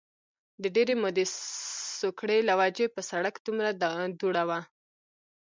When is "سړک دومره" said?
3.09-3.69